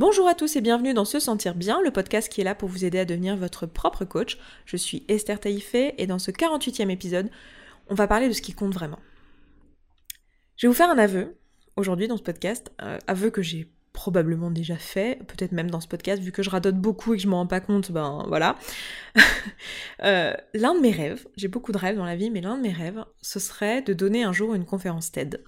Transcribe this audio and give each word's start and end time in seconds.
Bonjour 0.00 0.26
à 0.28 0.34
tous 0.34 0.56
et 0.56 0.62
bienvenue 0.62 0.94
dans 0.94 1.04
Se 1.04 1.20
Sentir 1.20 1.54
Bien, 1.54 1.82
le 1.82 1.90
podcast 1.90 2.32
qui 2.32 2.40
est 2.40 2.44
là 2.44 2.54
pour 2.54 2.70
vous 2.70 2.86
aider 2.86 2.98
à 2.98 3.04
devenir 3.04 3.36
votre 3.36 3.66
propre 3.66 4.06
coach. 4.06 4.38
Je 4.64 4.78
suis 4.78 5.04
Esther 5.08 5.38
Taïfé 5.38 5.92
et 5.98 6.06
dans 6.06 6.18
ce 6.18 6.30
48e 6.30 6.88
épisode, 6.88 7.28
on 7.90 7.94
va 7.94 8.06
parler 8.06 8.26
de 8.26 8.32
ce 8.32 8.40
qui 8.40 8.54
compte 8.54 8.72
vraiment. 8.72 8.98
Je 10.56 10.66
vais 10.66 10.68
vous 10.68 10.74
faire 10.74 10.88
un 10.88 10.96
aveu 10.96 11.36
aujourd'hui 11.76 12.08
dans 12.08 12.16
ce 12.16 12.22
podcast, 12.22 12.72
euh, 12.80 12.96
aveu 13.08 13.28
que 13.28 13.42
j'ai 13.42 13.70
probablement 13.92 14.50
déjà 14.50 14.76
fait, 14.76 15.18
peut-être 15.26 15.52
même 15.52 15.70
dans 15.70 15.82
ce 15.82 15.88
podcast, 15.88 16.22
vu 16.22 16.32
que 16.32 16.42
je 16.42 16.48
radote 16.48 16.76
beaucoup 16.76 17.12
et 17.12 17.18
que 17.18 17.22
je 17.22 17.28
m'en 17.28 17.36
rends 17.36 17.46
pas 17.46 17.60
compte, 17.60 17.92
ben 17.92 18.24
voilà. 18.26 18.56
Euh, 20.02 20.32
l'un 20.54 20.74
de 20.74 20.80
mes 20.80 20.92
rêves, 20.92 21.28
j'ai 21.36 21.48
beaucoup 21.48 21.72
de 21.72 21.78
rêves 21.78 21.96
dans 21.96 22.06
la 22.06 22.16
vie, 22.16 22.30
mais 22.30 22.40
l'un 22.40 22.56
de 22.56 22.62
mes 22.62 22.72
rêves, 22.72 23.04
ce 23.20 23.38
serait 23.38 23.82
de 23.82 23.92
donner 23.92 24.22
un 24.22 24.32
jour 24.32 24.54
une 24.54 24.64
conférence 24.64 25.12
TED. 25.12 25.44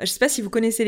Je 0.00 0.06
sais 0.06 0.18
pas 0.18 0.28
si 0.28 0.42
vous 0.42 0.50
connaissez 0.50 0.84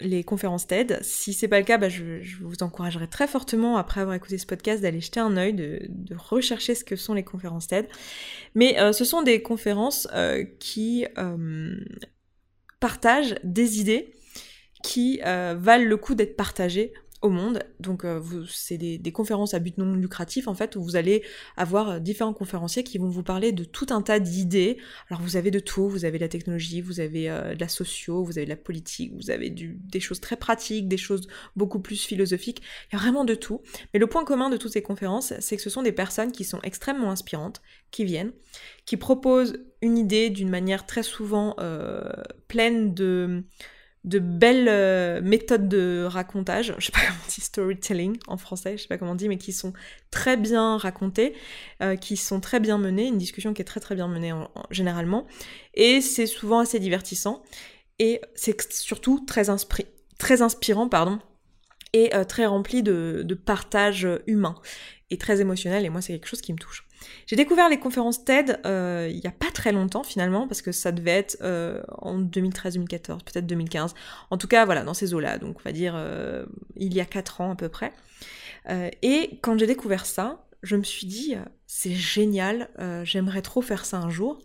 les, 0.00 0.24
conférences 0.24 0.66
TED. 0.66 0.98
Si 1.02 1.32
c'est 1.32 1.46
pas 1.46 1.60
le 1.60 1.64
cas, 1.64 1.78
bah, 1.78 1.88
je, 1.88 2.02
vous 2.40 2.62
encouragerais 2.62 3.06
très 3.06 3.28
fortement, 3.28 3.76
après 3.76 4.00
avoir 4.00 4.16
écouté 4.16 4.36
ce 4.36 4.46
podcast, 4.46 4.82
d'aller 4.82 5.00
jeter 5.00 5.20
un 5.20 5.36
œil, 5.36 5.54
de, 5.54 5.88
rechercher 6.16 6.74
ce 6.74 6.82
que 6.82 6.96
sont 6.96 7.14
les 7.14 7.22
conférences 7.22 7.68
TED. 7.68 7.86
Mais 8.56 8.80
euh, 8.80 8.92
ce 8.92 9.04
sont 9.04 9.22
des 9.22 9.42
conférences 9.42 10.08
euh, 10.12 10.44
qui 10.58 11.06
euh, 11.18 11.76
partagent 12.80 13.36
des 13.44 13.80
idées 13.80 14.12
qui 14.82 15.20
valent 15.20 15.84
le 15.84 15.96
coup 15.96 16.14
d'être 16.14 16.36
partagées 16.36 16.92
au 17.20 17.30
monde. 17.30 17.64
Donc 17.80 18.04
euh, 18.04 18.20
c'est 18.48 18.78
des, 18.78 19.12
conférences 19.12 19.54
à 19.54 19.58
but 19.58 19.76
non 19.78 19.94
lucratif 19.94 20.46
en 20.46 20.54
fait 20.54 20.76
où 20.76 20.82
vous 20.82 20.96
allez 20.96 21.22
avoir 21.56 21.90
euh, 21.90 21.98
différents 21.98 22.32
conférenciers 22.32 22.84
qui 22.84 22.98
vont 22.98 23.08
vous 23.08 23.22
parler 23.22 23.52
de 23.52 23.64
tout 23.64 23.86
un 23.90 24.02
tas 24.02 24.20
d'idées. 24.20 24.78
Alors 25.10 25.22
vous 25.22 25.36
avez 25.36 25.50
de 25.50 25.58
tout, 25.58 25.88
vous 25.88 26.04
avez 26.04 26.18
la 26.18 26.28
technologie, 26.28 26.80
vous 26.80 27.00
avez 27.00 27.28
euh, 27.28 27.54
la 27.58 27.68
socio, 27.68 28.22
vous 28.22 28.38
avez 28.38 28.46
la 28.46 28.56
politique, 28.56 29.12
vous 29.14 29.30
avez 29.30 29.50
des 29.50 30.00
choses 30.00 30.20
très 30.20 30.36
pratiques, 30.36 30.88
des 30.88 30.96
choses 30.96 31.26
beaucoup 31.56 31.80
plus 31.80 32.04
philosophiques. 32.04 32.62
Il 32.90 32.96
y 32.96 32.98
a 32.98 33.02
vraiment 33.02 33.24
de 33.24 33.34
tout. 33.34 33.62
Mais 33.92 34.00
le 34.00 34.06
point 34.06 34.24
commun 34.24 34.50
de 34.50 34.56
toutes 34.56 34.72
ces 34.72 34.82
conférences, 34.82 35.32
c'est 35.40 35.56
que 35.56 35.62
ce 35.62 35.70
sont 35.70 35.82
des 35.82 35.92
personnes 35.92 36.30
qui 36.30 36.44
sont 36.44 36.60
extrêmement 36.62 37.10
inspirantes, 37.10 37.60
qui 37.90 38.04
viennent, 38.04 38.32
qui 38.84 38.96
proposent 38.96 39.58
une 39.82 39.98
idée 39.98 40.30
d'une 40.30 40.50
manière 40.50 40.86
très 40.86 41.02
souvent 41.02 41.56
pleine 42.48 42.94
de 42.94 43.44
de 44.04 44.18
belles 44.18 44.68
euh, 44.68 45.20
méthodes 45.20 45.68
de 45.68 46.04
racontage, 46.08 46.74
je 46.78 46.86
sais 46.86 46.92
pas 46.92 47.00
comment 47.06 47.18
on 47.24 47.28
dit 47.28 47.40
storytelling 47.40 48.16
en 48.26 48.36
français, 48.36 48.76
je 48.76 48.82
sais 48.82 48.88
pas 48.88 48.98
comment 48.98 49.12
on 49.12 49.16
dit, 49.16 49.28
mais 49.28 49.38
qui 49.38 49.52
sont 49.52 49.72
très 50.10 50.36
bien 50.36 50.78
racontées, 50.78 51.34
euh, 51.82 51.96
qui 51.96 52.16
sont 52.16 52.40
très 52.40 52.60
bien 52.60 52.78
menées, 52.78 53.06
une 53.06 53.18
discussion 53.18 53.54
qui 53.54 53.62
est 53.62 53.66
très 53.66 53.80
très 53.80 53.94
bien 53.94 54.08
menée 54.08 54.32
généralement, 54.70 55.26
et 55.74 56.00
c'est 56.00 56.26
souvent 56.26 56.60
assez 56.60 56.78
divertissant, 56.78 57.42
et 57.98 58.20
c'est 58.34 58.72
surtout 58.72 59.24
très, 59.26 59.44
très 60.18 60.42
inspirant, 60.42 60.88
pardon, 60.88 61.18
et 61.92 62.14
euh, 62.14 62.24
très 62.24 62.46
rempli 62.46 62.82
de, 62.82 63.22
de 63.24 63.34
partage 63.34 64.06
humain, 64.26 64.54
et 65.10 65.18
très 65.18 65.40
émotionnel, 65.40 65.84
et 65.84 65.88
moi 65.88 66.00
c'est 66.00 66.12
quelque 66.12 66.28
chose 66.28 66.42
qui 66.42 66.52
me 66.52 66.58
touche. 66.58 66.87
J'ai 67.26 67.36
découvert 67.36 67.68
les 67.68 67.78
conférences 67.78 68.24
TED 68.24 68.60
euh, 68.64 69.08
il 69.10 69.20
n'y 69.20 69.26
a 69.26 69.32
pas 69.32 69.50
très 69.52 69.72
longtemps 69.72 70.02
finalement, 70.02 70.48
parce 70.48 70.62
que 70.62 70.72
ça 70.72 70.92
devait 70.92 71.12
être 71.12 71.38
euh, 71.42 71.82
en 71.98 72.18
2013-2014, 72.20 73.18
peut-être 73.24 73.46
2015. 73.46 73.94
En 74.30 74.38
tout 74.38 74.48
cas, 74.48 74.64
voilà, 74.64 74.82
dans 74.82 74.94
ces 74.94 75.14
eaux-là, 75.14 75.38
donc 75.38 75.58
on 75.58 75.62
va 75.62 75.72
dire 75.72 75.94
euh, 75.96 76.46
il 76.76 76.94
y 76.94 77.00
a 77.00 77.04
4 77.04 77.40
ans 77.40 77.52
à 77.52 77.56
peu 77.56 77.68
près. 77.68 77.92
et 79.02 79.38
quand 79.42 79.58
j'ai 79.58 79.66
découvert 79.66 80.06
ça, 80.06 80.44
je 80.62 80.76
me 80.76 80.82
suis 80.82 81.06
dit, 81.06 81.36
c'est 81.66 81.94
génial, 81.94 82.68
j'aimerais 83.04 83.42
trop 83.42 83.62
faire 83.62 83.84
ça 83.84 83.98
un 83.98 84.10
jour. 84.10 84.38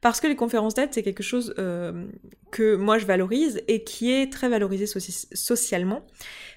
Parce 0.00 0.20
que 0.20 0.26
les 0.26 0.36
conférences 0.36 0.74
TED, 0.74 0.90
c'est 0.92 1.02
quelque 1.02 1.22
chose 1.22 1.54
que 1.56 2.76
moi 2.76 2.98
je 2.98 3.06
valorise 3.06 3.62
et 3.66 3.82
qui 3.82 4.12
est 4.12 4.30
très 4.30 4.48
valorisé 4.48 4.86
socialement. 4.86 6.04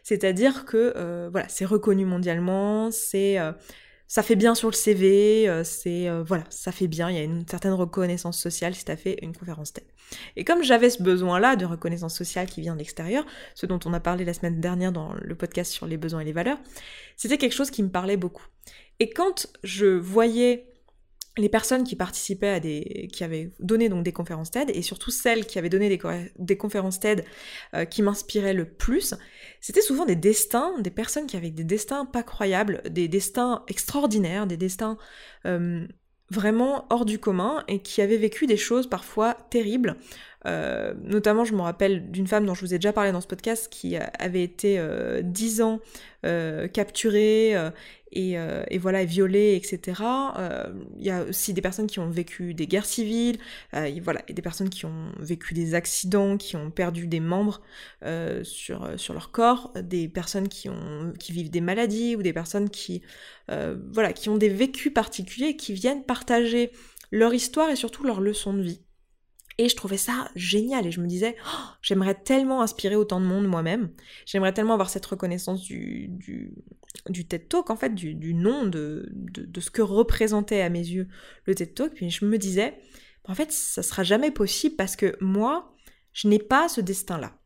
C'est-à-dire 0.04 0.66
que 0.66 1.30
voilà, 1.32 1.48
c'est 1.48 1.66
reconnu 1.66 2.06
mondialement, 2.06 2.92
c'est 2.92 3.38
ça 4.08 4.24
fait 4.24 4.36
bien 4.36 4.56
sur 4.56 4.70
le 4.70 4.74
CV, 4.74 5.50
euh, 5.50 5.64
c'est 5.64 6.10
euh, 6.10 6.24
voilà, 6.24 6.46
ça 6.50 6.72
fait 6.72 6.88
bien, 6.88 7.10
il 7.10 7.18
y 7.18 7.20
a 7.20 7.24
une 7.24 7.46
certaine 7.48 7.74
reconnaissance 7.74 8.40
sociale 8.40 8.74
si 8.74 8.86
tu 8.86 8.92
as 8.92 8.98
fait 8.98 9.18
une 9.22 9.36
conférence 9.36 9.74
TED. 9.74 9.84
Et 10.38 10.46
comme 10.46 10.64
j'avais 10.64 10.90
ce 10.90 11.04
besoin-là 11.04 11.58
de 11.58 11.66
reconnaissance 11.66 12.16
sociale 12.16 12.48
qui 12.48 12.62
vient 12.62 12.74
de 12.74 12.80
l'extérieur, 12.80 13.26
ce 13.54 13.66
dont 13.66 13.80
on 13.86 13.94
a 13.94 14.00
parlé 14.00 14.24
la 14.24 14.34
semaine 14.34 14.62
dernière 14.62 14.94
dans 14.94 15.14
le 15.14 15.36
podcast 15.36 15.72
sur 15.74 15.86
les 15.86 15.98
besoins 15.98 16.22
et 16.22 16.26
les 16.26 16.32
valeurs, 16.32 16.58
c'était 17.18 17.38
quelque 17.38 17.54
chose 17.54 17.70
qui 17.70 17.84
me 17.84 17.90
parlait 17.90 18.18
beaucoup. 18.18 18.46
Et 19.00 19.10
quand 19.10 19.48
je 19.64 19.86
voyais 19.86 20.66
les 21.38 21.50
personnes 21.50 21.84
qui 21.84 21.96
participaient 21.96 22.50
à 22.50 22.60
des, 22.60 23.10
qui 23.12 23.24
avaient 23.24 23.52
donné 23.60 23.90
donc 23.90 24.04
des 24.04 24.14
conférences 24.14 24.52
TED 24.52 24.72
et 24.74 24.82
surtout 24.82 25.12
celles 25.12 25.46
qui 25.46 25.60
avaient 25.60 25.70
donné 25.70 25.90
des, 26.38 26.58
conférences 26.58 27.00
TED 27.00 27.26
euh, 27.74 27.86
qui 27.86 28.02
m'inspiraient 28.02 28.54
le 28.54 28.66
plus, 28.66 29.14
c'était 29.62 29.82
souvent 29.82 30.06
des 30.06 30.16
destins, 30.16 30.80
des 30.80 30.92
personnes 30.92 31.28
qui 31.28 31.38
avaient 31.38 31.52
des 31.52 31.64
destins 31.64 32.06
pas 32.06 32.24
croyables, 32.24 32.82
des 32.90 33.08
destins 33.08 33.64
extraordinaires, 33.68 34.48
des 34.48 34.58
destins 34.58 34.98
euh, 35.46 35.88
vraiment 36.30 36.86
hors 36.90 37.06
du 37.06 37.20
commun 37.20 37.64
et 37.68 37.80
qui 37.80 38.02
avaient 38.02 38.18
vécu 38.18 38.48
des 38.48 38.58
choses 38.58 38.88
parfois 38.88 39.36
terribles. 39.50 39.96
Euh, 40.46 40.94
notamment, 41.04 41.46
je 41.46 41.54
me 41.54 41.62
rappelle 41.62 42.12
d'une 42.12 42.28
femme 42.28 42.46
dont 42.46 42.54
je 42.54 42.62
vous 42.62 42.74
ai 42.74 42.78
déjà 42.78 42.94
parlé 42.94 43.12
dans 43.12 43.22
ce 43.22 43.28
podcast 43.28 43.68
qui 43.72 43.96
avait 43.98 44.44
été 44.44 44.82
dix 45.24 45.62
ans 45.62 45.80
capturée 46.74 47.56
euh, 48.16 48.64
et, 48.70 48.78
voilà, 48.78 49.06
violés, 49.06 49.56
etc. 49.56 50.02
Euh, 50.38 50.74
il 50.98 51.06
y 51.06 51.10
a 51.10 51.24
aussi 51.24 51.54
des 51.54 51.62
personnes 51.62 51.88
qui 51.88 52.00
ont 52.00 52.10
vécu 52.10 52.54
des 52.54 52.68
guerres 52.68 52.86
civiles, 52.86 53.38
euh, 53.74 53.86
et 53.86 54.00
voilà, 54.00 54.22
et 54.28 54.34
des 54.34 54.42
personnes 54.42 54.70
qui 54.70 54.86
ont 54.86 55.12
vécu 55.20 55.54
des 55.54 55.76
accidents, 55.76 56.38
qui 56.38 56.56
ont 56.56 56.72
perdu 56.72 57.08
des 57.08 57.20
membres 57.20 57.62
sur, 58.44 58.90
sur 58.98 59.14
leur 59.14 59.32
corps, 59.32 59.74
des 59.76 60.08
personnes 60.08 60.48
qui, 60.48 60.70
ont, 60.70 61.14
qui 61.20 61.32
vivent 61.32 61.50
des 61.50 61.62
maladies, 61.62 62.16
ou 62.16 62.22
des 62.24 62.34
personnes 62.34 62.70
qui, 62.70 63.02
voilà, 63.48 64.14
qui 64.14 64.30
ont 64.30 64.38
des 64.38 64.50
vécus 64.50 64.94
particuliers, 64.94 65.56
qui 65.56 65.74
viennent 65.74 66.04
partager 66.04 66.72
leur 67.12 67.34
histoire 67.34 67.70
et 67.70 67.76
surtout 67.76 68.04
leur 68.04 68.20
leçon 68.22 68.54
de 68.54 68.62
vie. 68.62 68.87
Et 69.60 69.70
je 69.70 69.76
trouvais 69.76 69.98
ça 69.98 70.30
génial 70.36 70.86
et 70.86 70.92
je 70.92 71.02
me 71.02 71.08
disais, 71.08 71.36
oh, 71.46 71.68
j'aimerais 71.82 72.14
tellement 72.14 72.62
inspirer 72.62 72.96
autant 72.96 73.20
de 73.20 73.26
monde 73.26 73.48
moi-même, 73.48 73.90
j'aimerais 74.26 74.54
tellement 74.54 74.74
avoir 74.74 74.90
cette 74.90 75.06
reconnaissance 75.06 75.64
du, 75.64 76.10
du, 77.10 77.26
TED 77.28 77.50
Talk, 77.50 77.72
en 77.72 77.76
fait, 77.76 77.96
du, 77.96 78.14
du 78.14 78.36
nom 78.36 78.68
de, 78.68 79.10
de, 79.12 79.60
ce 79.60 79.72
que 79.72 79.82
représentait 79.82 80.62
à 80.62 80.70
mes 80.70 80.88
yeux 80.88 81.08
le 81.46 81.56
TED 81.56 81.74
Talk. 81.74 81.94
Puis 81.96 82.12
je 82.12 82.26
me 82.26 82.38
disais, 82.38 82.78
en 83.24 83.34
fait, 83.34 83.52
ça 83.52 83.82
sera 83.82 84.04
jamais 84.04 84.30
possible 84.30 84.76
parce 84.76 84.96
que 84.96 85.18
moi, 85.22 85.74
je 86.14 86.28
n'ai 86.28 86.40
pas 86.40 86.70
ce 86.70 86.82
destin-là. 86.82 87.38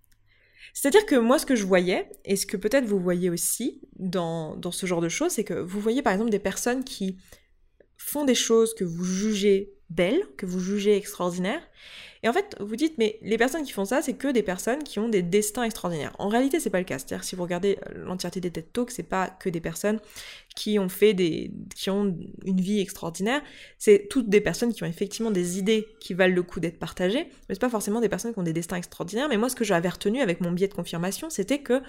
C'est-à-dire 0.73 1.05
que 1.05 1.15
moi, 1.15 1.39
ce 1.39 1.45
que 1.45 1.55
je 1.55 1.65
voyais, 1.65 2.09
et 2.25 2.35
ce 2.35 2.45
que 2.45 2.57
peut-être 2.57 2.85
vous 2.85 2.99
voyez 2.99 3.29
aussi 3.29 3.81
dans, 3.97 4.55
dans 4.55 4.71
ce 4.71 4.85
genre 4.85 5.01
de 5.01 5.09
choses, 5.09 5.31
c'est 5.31 5.43
que 5.43 5.53
vous 5.53 5.79
voyez 5.79 6.01
par 6.01 6.13
exemple 6.13 6.29
des 6.29 6.39
personnes 6.39 6.83
qui 6.83 7.17
font 7.97 8.25
des 8.25 8.35
choses 8.35 8.73
que 8.73 8.83
vous 8.83 9.03
jugez 9.03 9.73
belles, 9.95 10.23
que 10.37 10.45
vous 10.45 10.59
jugez 10.59 10.95
extraordinaires, 10.95 11.61
et 12.23 12.29
en 12.29 12.33
fait, 12.33 12.55
vous 12.59 12.75
dites, 12.75 12.99
mais 12.99 13.17
les 13.23 13.37
personnes 13.37 13.63
qui 13.63 13.71
font 13.71 13.85
ça, 13.85 14.01
c'est 14.01 14.13
que 14.13 14.27
des 14.27 14.43
personnes 14.43 14.83
qui 14.83 14.99
ont 14.99 15.09
des 15.09 15.23
destins 15.23 15.63
extraordinaires. 15.63 16.15
En 16.19 16.27
réalité, 16.27 16.59
c'est 16.59 16.69
pas 16.69 16.77
le 16.77 16.85
cas. 16.85 16.99
C'est-à-dire, 16.99 17.23
si 17.23 17.35
vous 17.35 17.41
regardez 17.41 17.79
euh, 17.89 18.05
l'entièreté 18.05 18.39
des 18.39 18.51
TED 18.51 18.71
Talks, 18.71 18.91
c'est 18.91 19.01
pas 19.01 19.27
que 19.27 19.49
des 19.49 19.59
personnes 19.59 19.99
qui 20.55 20.77
ont 20.77 20.89
fait 20.89 21.13
des, 21.13 21.51
qui 21.75 21.89
ont 21.89 22.15
une 22.45 22.61
vie 22.61 22.79
extraordinaire. 22.79 23.41
C'est 23.79 24.07
toutes 24.07 24.29
des 24.29 24.41
personnes 24.41 24.71
qui 24.71 24.83
ont 24.83 24.87
effectivement 24.87 25.31
des 25.31 25.57
idées 25.57 25.87
qui 25.99 26.13
valent 26.13 26.35
le 26.35 26.43
coup 26.43 26.59
d'être 26.59 26.77
partagées. 26.77 27.23
Mais 27.49 27.55
c'est 27.55 27.61
pas 27.61 27.69
forcément 27.69 28.01
des 28.01 28.09
personnes 28.09 28.33
qui 28.33 28.39
ont 28.39 28.43
des 28.43 28.53
destins 28.53 28.75
extraordinaires. 28.75 29.27
Mais 29.27 29.37
moi, 29.37 29.49
ce 29.49 29.55
que 29.55 29.63
j'avais 29.63 29.89
retenu 29.89 30.21
avec 30.21 30.41
mon 30.41 30.51
biais 30.51 30.67
de 30.67 30.75
confirmation, 30.75 31.31
c'était 31.31 31.59
que 31.59 31.81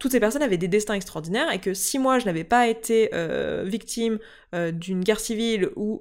toutes 0.00 0.10
ces 0.10 0.20
personnes 0.20 0.42
avaient 0.42 0.58
des 0.58 0.68
destins 0.68 0.94
extraordinaires 0.94 1.52
et 1.52 1.60
que 1.60 1.74
si 1.74 2.00
moi, 2.00 2.18
je 2.18 2.26
n'avais 2.26 2.44
pas 2.44 2.66
été 2.66 3.10
euh, 3.14 3.62
victime 3.64 4.18
euh, 4.52 4.72
d'une 4.72 5.04
guerre 5.04 5.20
civile 5.20 5.70
ou 5.76 6.00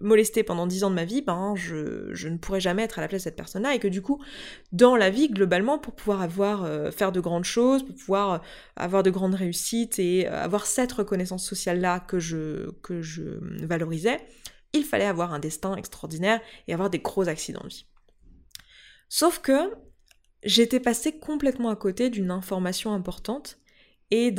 molestée 0.00 0.42
pendant 0.42 0.66
dix 0.66 0.84
ans 0.84 0.90
de 0.90 0.94
ma 0.94 1.04
vie, 1.04 1.22
ben, 1.22 1.54
je, 1.56 2.12
je 2.12 2.28
ne 2.28 2.38
pourrais 2.38 2.60
jamais 2.60 2.82
être 2.82 2.98
à 2.98 3.02
la 3.02 3.08
place 3.08 3.22
de 3.22 3.24
cette 3.24 3.36
personne-là 3.36 3.74
et 3.74 3.78
que 3.78 3.88
du 3.88 4.02
coup, 4.02 4.22
dans 4.72 4.96
la 4.96 5.10
vie, 5.10 5.28
globalement, 5.28 5.78
pour 5.78 5.94
pouvoir 5.94 6.22
avoir, 6.22 6.64
euh, 6.64 6.90
faire 6.90 7.12
de 7.12 7.20
grandes 7.20 7.44
choses, 7.44 7.84
pour 7.84 7.94
pouvoir 7.94 8.32
euh, 8.32 8.38
avoir 8.76 9.02
de 9.02 9.10
grandes 9.10 9.34
réussites 9.34 9.98
et 9.98 10.26
euh, 10.26 10.42
avoir 10.42 10.66
cette 10.66 10.92
reconnaissance 10.92 11.46
sociale-là 11.46 12.00
que 12.00 12.18
je, 12.18 12.70
que 12.82 13.02
je 13.02 13.22
valorisais, 13.64 14.20
il 14.72 14.84
fallait 14.84 15.06
avoir 15.06 15.32
un 15.32 15.38
destin 15.38 15.76
extraordinaire 15.76 16.40
et 16.68 16.72
avoir 16.72 16.90
des 16.90 17.00
gros 17.00 17.28
accidents 17.28 17.62
de 17.64 17.68
vie. 17.68 17.86
Sauf 19.08 19.40
que 19.40 19.74
j'étais 20.44 20.80
passée 20.80 21.18
complètement 21.18 21.70
à 21.70 21.76
côté 21.76 22.10
d'une 22.10 22.30
information 22.30 22.94
importante 22.94 23.58
et 24.10 24.34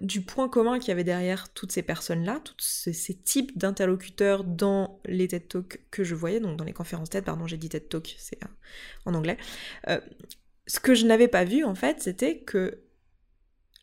du 0.00 0.20
point 0.20 0.48
commun 0.48 0.78
qu'il 0.78 0.88
y 0.88 0.92
avait 0.92 1.04
derrière 1.04 1.48
toutes 1.52 1.72
ces 1.72 1.82
personnes-là, 1.82 2.40
tous 2.44 2.54
ces, 2.58 3.14
types 3.14 3.56
d'interlocuteurs 3.58 4.44
dans 4.44 5.00
les 5.04 5.26
TED 5.26 5.48
Talks 5.48 5.80
que 5.90 6.04
je 6.04 6.14
voyais, 6.14 6.38
donc 6.38 6.56
dans 6.56 6.64
les 6.64 6.72
conférences 6.72 7.10
TED, 7.10 7.24
pardon, 7.24 7.46
j'ai 7.46 7.56
dit 7.56 7.68
TED 7.68 7.88
Talk, 7.88 8.14
c'est 8.18 8.42
euh, 8.44 8.48
en 9.04 9.14
anglais. 9.14 9.36
Euh, 9.88 10.00
ce 10.66 10.78
que 10.78 10.94
je 10.94 11.06
n'avais 11.06 11.28
pas 11.28 11.44
vu 11.44 11.64
en 11.64 11.74
fait, 11.74 12.02
c'était 12.02 12.38
que 12.38 12.78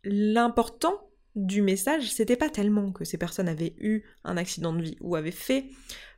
l'important 0.05 1.09
du 1.35 1.61
message, 1.61 2.11
c'était 2.11 2.37
pas 2.37 2.49
tellement 2.49 2.91
que 2.91 3.03
ces 3.03 3.17
personnes 3.17 3.49
avaient 3.49 3.73
eu 3.79 4.03
un 4.23 4.37
accident 4.37 4.73
de 4.73 4.81
vie 4.81 4.97
ou 5.01 5.15
avaient 5.15 5.31
fait 5.31 5.65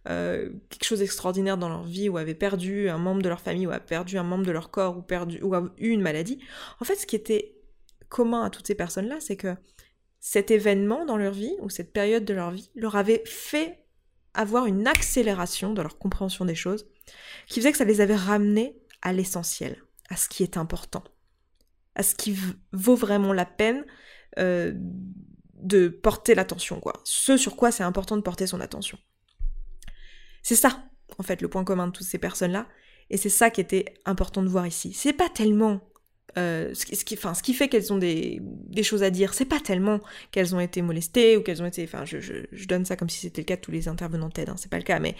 euh, 0.09 0.49
quelque 0.69 0.85
chose 0.85 0.99
d'extraordinaire 0.99 1.57
dans 1.57 1.69
leur 1.69 1.83
vie 1.83 2.09
ou 2.09 2.17
avaient 2.17 2.35
perdu 2.35 2.89
un 2.89 2.97
membre 2.97 3.21
de 3.21 3.29
leur 3.29 3.39
famille 3.39 3.65
ou 3.65 3.71
avaient 3.71 3.79
perdu 3.79 4.17
un 4.17 4.23
membre 4.23 4.45
de 4.45 4.51
leur 4.51 4.69
corps 4.69 4.97
ou 4.97 5.01
perdu 5.01 5.39
ou 5.41 5.55
eu 5.55 5.89
une 5.89 6.01
maladie. 6.01 6.39
En 6.79 6.85
fait, 6.85 6.95
ce 6.95 7.05
qui 7.05 7.15
était 7.15 7.55
commun 8.13 8.43
à 8.43 8.49
toutes 8.51 8.67
ces 8.67 8.75
personnes-là, 8.75 9.17
c'est 9.19 9.35
que 9.35 9.55
cet 10.19 10.51
événement 10.51 11.03
dans 11.03 11.17
leur 11.17 11.33
vie, 11.33 11.55
ou 11.59 11.69
cette 11.69 11.91
période 11.91 12.23
de 12.23 12.33
leur 12.33 12.51
vie, 12.51 12.69
leur 12.75 12.95
avait 12.95 13.23
fait 13.25 13.83
avoir 14.35 14.67
une 14.67 14.87
accélération 14.87 15.73
de 15.73 15.81
leur 15.81 15.97
compréhension 15.97 16.45
des 16.45 16.55
choses, 16.55 16.85
qui 17.47 17.59
faisait 17.59 17.71
que 17.71 17.77
ça 17.77 17.85
les 17.85 18.01
avait 18.01 18.15
ramenés 18.15 18.77
à 19.01 19.13
l'essentiel, 19.13 19.83
à 20.09 20.15
ce 20.15 20.29
qui 20.29 20.43
est 20.43 20.57
important, 20.57 21.03
à 21.95 22.03
ce 22.03 22.13
qui 22.13 22.37
vaut 22.71 22.95
vraiment 22.95 23.33
la 23.33 23.45
peine 23.45 23.83
euh, 24.37 24.73
de 25.55 25.87
porter 25.87 26.35
l'attention, 26.35 26.79
quoi. 26.79 26.93
Ce 27.03 27.35
sur 27.35 27.55
quoi 27.55 27.71
c'est 27.71 27.83
important 27.83 28.15
de 28.15 28.21
porter 28.21 28.45
son 28.45 28.61
attention. 28.61 28.99
C'est 30.43 30.55
ça, 30.55 30.83
en 31.17 31.23
fait, 31.23 31.41
le 31.41 31.47
point 31.47 31.63
commun 31.63 31.87
de 31.87 31.91
toutes 31.91 32.07
ces 32.07 32.19
personnes-là, 32.19 32.67
et 33.09 33.17
c'est 33.17 33.29
ça 33.29 33.49
qui 33.49 33.59
était 33.59 33.85
important 34.05 34.43
de 34.43 34.49
voir 34.49 34.67
ici. 34.67 34.93
C'est 34.93 35.13
pas 35.13 35.29
tellement 35.29 35.81
euh, 36.37 36.73
ce, 36.73 36.85
qui, 36.85 36.95
ce 36.95 37.43
qui 37.43 37.53
fait 37.53 37.67
qu'elles 37.67 37.93
ont 37.93 37.97
des, 37.97 38.41
choses 38.81 39.03
à 39.03 39.09
dire, 39.09 39.33
c'est 39.33 39.45
pas 39.45 39.59
tellement 39.59 39.99
qu'elles 40.31 40.55
ont 40.55 40.59
été 40.59 40.81
molestées 40.81 41.37
ou 41.37 41.41
qu'elles 41.41 41.61
ont 41.61 41.65
été. 41.65 41.83
Enfin, 41.83 42.05
je, 42.05 42.65
donne 42.65 42.85
ça 42.85 42.95
comme 42.95 43.09
si 43.09 43.19
c'était 43.19 43.41
le 43.41 43.45
cas 43.45 43.55
de 43.55 43.61
tous 43.61 43.71
les 43.71 43.87
intervenants 43.87 44.29
TED, 44.29 44.49
hein, 44.49 44.55
c'est 44.57 44.71
pas 44.71 44.77
le 44.77 44.83
cas, 44.83 44.99
mais 44.99 45.15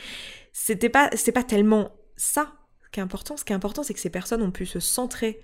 c'était 0.52 0.90
pas, 0.90 1.10
c'est 1.16 1.32
pas 1.32 1.44
tellement 1.44 1.92
ça 2.16 2.54
qui 2.92 3.00
est 3.00 3.04
important. 3.04 3.38
Ce 3.38 3.46
qui 3.46 3.54
est 3.54 3.56
important, 3.56 3.84
c'est 3.84 3.94
que 3.94 4.00
ces 4.00 4.10
personnes 4.10 4.42
ont 4.42 4.52
pu 4.52 4.66
se 4.66 4.80
centrer, 4.80 5.40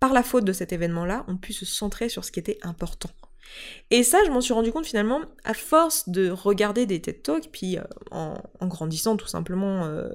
par 0.00 0.12
la 0.12 0.22
faute 0.22 0.44
de 0.44 0.52
cet 0.52 0.72
événement-là, 0.72 1.24
ont 1.28 1.36
pu 1.36 1.52
se 1.52 1.64
centrer 1.64 2.08
sur 2.08 2.24
ce 2.24 2.32
qui 2.32 2.40
était 2.40 2.58
important. 2.62 3.10
Et 3.90 4.02
ça, 4.02 4.18
je 4.26 4.30
m'en 4.30 4.40
suis 4.40 4.52
rendu 4.52 4.72
compte 4.72 4.86
finalement 4.86 5.20
à 5.44 5.54
force 5.54 6.08
de 6.08 6.30
regarder 6.30 6.86
des 6.86 7.00
TED 7.00 7.22
Talks, 7.22 7.48
puis 7.50 7.78
euh, 7.78 7.82
en, 8.10 8.40
grandissant 8.62 9.16
tout 9.16 9.26
simplement 9.26 9.84
euh, 9.84 10.10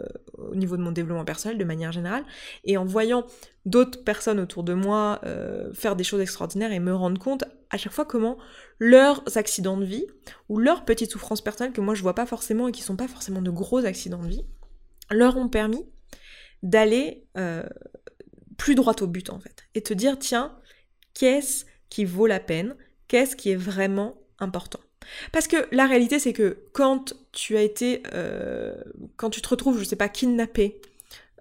au 0.51 0.55
niveau 0.55 0.77
de 0.77 0.81
mon 0.81 0.91
développement 0.91 1.25
personnel 1.25 1.57
de 1.57 1.63
manière 1.63 1.91
générale, 1.91 2.23
et 2.63 2.77
en 2.77 2.85
voyant 2.85 3.25
d'autres 3.65 4.03
personnes 4.03 4.39
autour 4.39 4.63
de 4.63 4.73
moi 4.73 5.19
euh, 5.25 5.73
faire 5.73 5.95
des 5.95 6.03
choses 6.03 6.21
extraordinaires 6.21 6.71
et 6.71 6.79
me 6.79 6.93
rendre 6.93 7.19
compte 7.19 7.43
à 7.69 7.77
chaque 7.77 7.93
fois 7.93 8.05
comment 8.05 8.37
leurs 8.79 9.23
accidents 9.37 9.77
de 9.77 9.85
vie 9.85 10.05
ou 10.49 10.59
leurs 10.59 10.85
petites 10.85 11.11
souffrances 11.11 11.41
personnelles 11.41 11.73
que 11.73 11.81
moi 11.81 11.95
je 11.95 12.01
vois 12.01 12.15
pas 12.15 12.25
forcément 12.25 12.67
et 12.67 12.71
qui 12.71 12.81
sont 12.81 12.95
pas 12.95 13.07
forcément 13.07 13.41
de 13.41 13.51
gros 13.51 13.85
accidents 13.85 14.21
de 14.21 14.27
vie 14.27 14.45
leur 15.09 15.37
ont 15.37 15.49
permis 15.49 15.85
d'aller 16.61 17.25
plus 18.57 18.75
droit 18.75 18.95
au 19.01 19.07
but 19.07 19.29
en 19.29 19.39
fait. 19.39 19.63
Et 19.75 19.81
te 19.81 19.93
dire 19.93 20.17
tiens 20.19 20.57
qu'est-ce 21.13 21.65
qui 21.89 22.05
vaut 22.05 22.27
la 22.27 22.39
peine? 22.39 22.75
Qu'est-ce 23.07 23.35
qui 23.35 23.51
est 23.51 23.55
vraiment 23.55 24.15
important? 24.39 24.79
Parce 25.31 25.47
que 25.47 25.67
la 25.71 25.85
réalité, 25.87 26.19
c'est 26.19 26.33
que 26.33 26.57
quand 26.73 27.13
tu 27.31 27.57
as 27.57 27.61
été, 27.61 28.03
euh, 28.13 28.75
quand 29.17 29.29
tu 29.29 29.41
te 29.41 29.49
retrouves, 29.49 29.79
je 29.79 29.83
sais 29.83 29.95
pas, 29.95 30.09
kidnappé, 30.09 30.81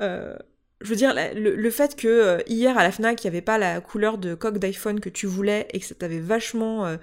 euh, 0.00 0.36
je 0.80 0.88
veux 0.88 0.96
dire, 0.96 1.14
le, 1.34 1.70
fait 1.70 1.94
que 1.94 2.08
euh, 2.08 2.38
hier 2.46 2.76
à 2.76 2.82
la 2.82 2.90
FNAC, 2.90 3.22
il 3.22 3.26
n'y 3.26 3.28
avait 3.28 3.42
pas 3.42 3.58
la 3.58 3.80
couleur 3.80 4.18
de 4.18 4.34
coque 4.34 4.58
d'iPhone 4.58 5.00
que 5.00 5.08
tu 5.08 5.26
voulais 5.26 5.68
et 5.72 5.80
que 5.80 5.86
ça 5.86 5.94
t'avait 5.94 6.20
vachement 6.20 6.96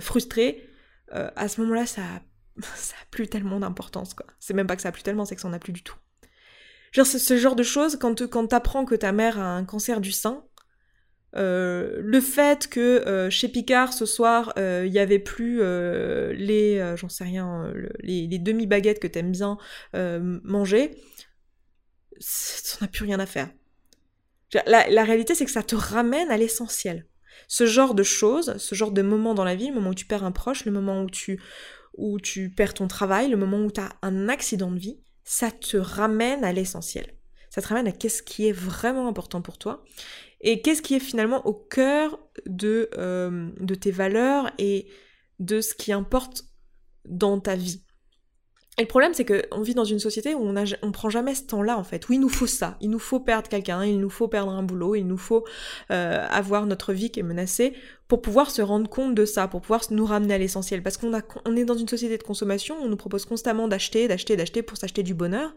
frustré, 0.00 0.68
à 1.12 1.48
ce 1.48 1.60
moment-là, 1.60 1.86
ça, 1.86 2.02
ça 2.74 2.94
a 3.00 3.04
plus 3.10 3.28
tellement 3.28 3.60
d'importance, 3.60 4.14
quoi. 4.14 4.26
C'est 4.38 4.54
même 4.54 4.66
pas 4.66 4.76
que 4.76 4.82
ça 4.82 4.88
a 4.88 4.92
plus 4.92 5.02
tellement, 5.02 5.24
c'est 5.24 5.34
que 5.34 5.40
ça 5.40 5.48
en 5.48 5.52
a 5.52 5.58
plus 5.58 5.72
du 5.72 5.82
tout. 5.82 5.96
Genre, 6.92 7.06
ce 7.06 7.36
genre 7.36 7.54
de 7.54 7.62
choses, 7.62 7.96
quand, 7.96 8.26
quand 8.26 8.48
t'apprends 8.48 8.84
que 8.84 8.96
ta 8.96 9.12
mère 9.12 9.38
a 9.38 9.54
un 9.54 9.64
cancer 9.64 10.00
du 10.00 10.10
sein, 10.10 10.44
euh, 11.36 12.00
le 12.00 12.20
fait 12.20 12.66
que 12.66 12.80
euh, 12.80 13.30
chez 13.30 13.48
Picard 13.48 13.92
ce 13.92 14.04
soir 14.04 14.52
euh, 14.58 14.82
il 14.84 14.92
y 14.92 14.98
avait 14.98 15.20
plus 15.20 15.58
les 16.34 16.94
j'en 16.96 17.08
sais 17.08 17.24
rien 17.24 17.72
les, 18.00 18.26
demi 18.38 18.66
baguettes 18.66 19.00
que 19.00 19.06
t'aimes 19.06 19.32
bien 19.32 19.58
manger 19.92 20.96
ça 22.18 22.78
n'a 22.82 22.88
plus 22.88 23.04
rien 23.04 23.18
à 23.18 23.26
faire. 23.26 23.48
La, 24.66 24.88
la 24.90 25.04
réalité 25.04 25.34
c'est 25.34 25.44
que 25.44 25.50
ça 25.50 25.62
te 25.62 25.76
ramène 25.76 26.30
à 26.30 26.36
l'essentiel. 26.36 27.06
Ce 27.48 27.64
genre 27.64 27.94
de 27.94 28.02
choses 28.02 28.56
ce 28.58 28.74
genre 28.74 28.90
de 28.90 29.02
moment 29.02 29.34
dans 29.34 29.44
la 29.44 29.54
vie 29.54 29.68
le 29.68 29.74
moment 29.74 29.90
où 29.90 29.94
tu 29.94 30.06
perds 30.06 30.24
un 30.24 30.32
proche 30.32 30.64
le 30.64 30.72
moment 30.72 31.02
où 31.02 31.08
tu 31.08 31.40
où 31.96 32.18
tu 32.18 32.50
perds 32.50 32.74
ton 32.74 32.88
travail 32.88 33.28
le 33.30 33.36
moment 33.36 33.58
où 33.58 33.70
tu 33.70 33.80
as 33.80 33.90
un 34.02 34.28
accident 34.28 34.70
de 34.70 34.78
vie 34.78 35.00
ça 35.24 35.50
te 35.50 35.76
ramène 35.76 36.44
à 36.44 36.52
l'essentiel 36.52 37.06
ça 37.50 37.60
te 37.60 37.68
ramène 37.68 37.88
à 37.88 37.92
qu'est-ce 37.92 38.22
qui 38.22 38.48
est 38.48 38.52
vraiment 38.52 39.06
important 39.08 39.42
pour 39.42 39.58
toi 39.58 39.84
et 40.40 40.62
qu'est-ce 40.62 40.80
qui 40.80 40.94
est 40.94 41.00
finalement 41.00 41.46
au 41.46 41.52
cœur 41.52 42.18
de, 42.46 42.88
euh, 42.96 43.50
de 43.60 43.74
tes 43.74 43.90
valeurs 43.90 44.50
et 44.58 44.88
de 45.38 45.60
ce 45.60 45.74
qui 45.74 45.92
importe 45.92 46.44
dans 47.04 47.40
ta 47.40 47.56
vie. 47.56 47.82
Et 48.78 48.82
le 48.82 48.88
problème, 48.88 49.12
c'est 49.12 49.26
qu'on 49.26 49.60
vit 49.60 49.74
dans 49.74 49.84
une 49.84 49.98
société 49.98 50.34
où 50.34 50.40
on, 50.40 50.56
a, 50.56 50.64
on 50.82 50.92
prend 50.92 51.10
jamais 51.10 51.34
ce 51.34 51.42
temps-là, 51.42 51.76
en 51.76 51.84
fait, 51.84 52.08
où 52.08 52.14
il 52.14 52.20
nous 52.20 52.30
faut 52.30 52.46
ça, 52.46 52.78
il 52.80 52.88
nous 52.88 52.98
faut 52.98 53.20
perdre 53.20 53.48
quelqu'un, 53.48 53.84
il 53.84 54.00
nous 54.00 54.08
faut 54.08 54.28
perdre 54.28 54.52
un 54.52 54.62
boulot, 54.62 54.94
il 54.94 55.06
nous 55.06 55.18
faut 55.18 55.44
euh, 55.90 56.26
avoir 56.30 56.64
notre 56.64 56.94
vie 56.94 57.10
qui 57.10 57.20
est 57.20 57.24
menacée 57.24 57.74
pour 58.10 58.22
pouvoir 58.22 58.50
se 58.50 58.60
rendre 58.60 58.90
compte 58.90 59.14
de 59.14 59.24
ça, 59.24 59.46
pour 59.46 59.60
pouvoir 59.60 59.82
nous 59.92 60.04
ramener 60.04 60.34
à 60.34 60.38
l'essentiel. 60.38 60.82
Parce 60.82 60.96
qu'on 60.96 61.12
on 61.44 61.56
est 61.56 61.64
dans 61.64 61.76
une 61.76 61.86
société 61.86 62.18
de 62.18 62.24
consommation, 62.24 62.76
on 62.82 62.88
nous 62.88 62.96
propose 62.96 63.24
constamment 63.24 63.68
d'acheter, 63.68 64.08
d'acheter, 64.08 64.36
d'acheter 64.36 64.62
pour 64.62 64.76
s'acheter 64.76 65.04
du 65.04 65.14
bonheur. 65.14 65.54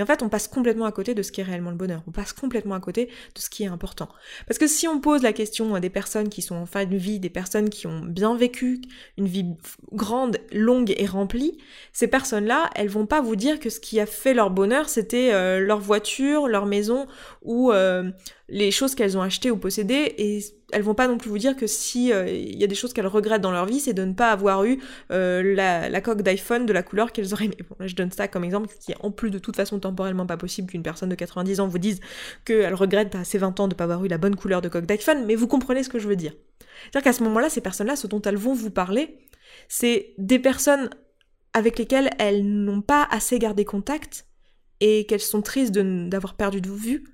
Et 0.00 0.02
en 0.02 0.06
fait, 0.06 0.20
on 0.20 0.28
passe 0.28 0.48
complètement 0.48 0.84
à 0.84 0.90
côté 0.90 1.14
de 1.14 1.22
ce 1.22 1.30
qui 1.30 1.42
est 1.42 1.44
réellement 1.44 1.70
le 1.70 1.76
bonheur. 1.76 2.02
On 2.08 2.10
passe 2.10 2.32
complètement 2.32 2.74
à 2.74 2.80
côté 2.80 3.06
de 3.06 3.40
ce 3.40 3.48
qui 3.48 3.62
est 3.62 3.68
important. 3.68 4.08
Parce 4.48 4.58
que 4.58 4.66
si 4.66 4.88
on 4.88 4.98
pose 4.98 5.22
la 5.22 5.32
question 5.32 5.76
à 5.76 5.80
des 5.80 5.90
personnes 5.90 6.28
qui 6.28 6.42
sont 6.42 6.56
en 6.56 6.66
fin 6.66 6.86
de 6.86 6.96
vie, 6.96 7.20
des 7.20 7.30
personnes 7.30 7.70
qui 7.70 7.86
ont 7.86 8.00
bien 8.00 8.34
vécu 8.34 8.82
une 9.16 9.28
vie 9.28 9.46
grande, 9.92 10.38
longue 10.50 10.92
et 10.96 11.06
remplie, 11.06 11.56
ces 11.92 12.08
personnes-là, 12.08 12.68
elles 12.74 12.88
vont 12.88 13.06
pas 13.06 13.20
vous 13.20 13.36
dire 13.36 13.60
que 13.60 13.70
ce 13.70 13.78
qui 13.78 14.00
a 14.00 14.06
fait 14.06 14.34
leur 14.34 14.50
bonheur, 14.50 14.88
c'était 14.88 15.32
euh, 15.32 15.60
leur 15.60 15.78
voiture, 15.78 16.48
leur 16.48 16.66
maison 16.66 17.06
ou 17.42 17.70
euh, 17.70 18.10
les 18.48 18.72
choses 18.72 18.96
qu'elles 18.96 19.16
ont 19.16 19.22
achetées 19.22 19.52
ou 19.52 19.56
possédées 19.56 20.14
et 20.18 20.40
elles 20.72 20.82
vont 20.82 20.94
pas 20.94 21.06
non 21.06 21.18
plus 21.18 21.30
vous 21.30 21.38
dire 21.38 21.56
que 21.56 21.66
si 21.66 22.12
euh, 22.12 22.28
il 22.28 22.58
y 22.58 22.64
a 22.64 22.66
des 22.66 22.74
choses 22.74 22.92
qu'elles 22.92 23.06
regrettent 23.06 23.42
dans 23.42 23.52
leur 23.52 23.66
vie, 23.66 23.78
c'est 23.78 23.92
de 23.92 24.04
ne 24.04 24.14
pas 24.14 24.30
avoir 24.30 24.64
eu 24.64 24.80
euh, 25.10 25.54
la, 25.54 26.00
coque 26.00 26.22
d'iPhone 26.22 26.66
de 26.66 26.72
la 26.72 26.82
couleur 26.82 27.12
qu'elles 27.12 27.32
auraient 27.32 27.44
aimé. 27.44 27.56
Bon, 27.68 27.76
là, 27.78 27.86
je 27.86 27.94
donne 27.94 28.10
ça 28.10 28.26
comme 28.26 28.42
exemple, 28.42 28.68
qui 28.80 28.92
est 28.92 28.96
en 29.00 29.10
plus 29.10 29.30
de 29.30 29.38
toute 29.38 29.54
façon 29.54 29.78
temporellement 29.78 30.26
pas 30.26 30.36
possible 30.36 30.68
qu'une 30.70 30.82
personne 30.82 31.08
de 31.08 31.14
90 31.14 31.60
ans 31.60 31.68
vous 31.68 31.78
dise 31.78 32.00
qu'elle 32.44 32.74
regrette 32.74 33.14
à 33.14 33.24
ses 33.24 33.38
20 33.38 33.60
ans 33.60 33.68
de 33.68 33.74
ne 33.74 33.76
pas 33.76 33.84
avoir 33.84 34.04
eu 34.04 34.08
la 34.08 34.18
bonne 34.18 34.34
couleur 34.34 34.62
de 34.62 34.68
coque 34.68 34.86
d'iPhone, 34.86 35.24
mais 35.26 35.34
vous 35.34 35.46
comprenez 35.46 35.82
ce 35.82 35.88
que 35.88 35.98
je 35.98 36.08
veux 36.08 36.16
dire. 36.16 36.32
C'est-à-dire 36.84 37.04
qu'à 37.04 37.12
ce 37.12 37.22
moment-là, 37.24 37.50
ces 37.50 37.60
personnes-là, 37.60 37.96
ce 37.96 38.06
dont 38.06 38.22
elles 38.22 38.36
vont 38.36 38.54
vous 38.54 38.70
parler, 38.70 39.18
c'est 39.68 40.14
des 40.18 40.38
personnes 40.38 40.88
avec 41.52 41.78
lesquelles 41.78 42.10
elles 42.18 42.44
n'ont 42.44 42.80
pas 42.80 43.06
assez 43.10 43.38
gardé 43.38 43.64
contact 43.64 44.26
et 44.80 45.04
qu'elles 45.06 45.20
sont 45.20 45.42
tristes 45.42 45.72
d'avoir 45.72 46.34
perdu 46.34 46.60
de 46.60 46.70
vue 46.70 47.04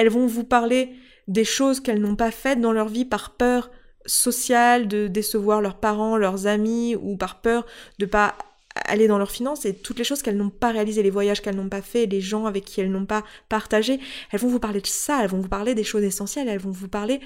elles 0.00 0.08
vont 0.08 0.26
vous 0.26 0.44
parler 0.44 0.94
des 1.28 1.44
choses 1.44 1.80
qu'elles 1.80 2.00
n'ont 2.00 2.16
pas 2.16 2.30
faites 2.30 2.60
dans 2.60 2.72
leur 2.72 2.88
vie 2.88 3.04
par 3.04 3.30
peur 3.30 3.70
sociale 4.06 4.88
de 4.88 5.06
décevoir 5.06 5.60
leurs 5.60 5.78
parents, 5.78 6.16
leurs 6.16 6.46
amis 6.46 6.96
ou 6.96 7.16
par 7.16 7.40
peur 7.40 7.66
de 7.98 8.06
pas 8.06 8.34
aller 8.74 9.08
dans 9.08 9.18
leurs 9.18 9.30
finances. 9.30 9.64
Et 9.64 9.74
toutes 9.74 9.98
les 9.98 10.04
choses 10.04 10.22
qu'elles 10.22 10.36
n'ont 10.36 10.50
pas 10.50 10.70
réalisées, 10.70 11.02
les 11.02 11.10
voyages 11.10 11.42
qu'elles 11.42 11.56
n'ont 11.56 11.68
pas 11.68 11.82
fait, 11.82 12.06
les 12.06 12.20
gens 12.20 12.46
avec 12.46 12.64
qui 12.64 12.80
elles 12.80 12.90
n'ont 12.90 13.06
pas 13.06 13.24
partagé, 13.48 14.00
elles 14.30 14.40
vont 14.40 14.48
vous 14.48 14.60
parler 14.60 14.80
de 14.80 14.86
ça, 14.86 15.22
elles 15.22 15.30
vont 15.30 15.40
vous 15.40 15.48
parler 15.48 15.74
des 15.74 15.84
choses 15.84 16.02
essentielles, 16.02 16.48
elles 16.48 16.60
vont 16.60 16.70
vous 16.70 16.88
parler 16.88 17.20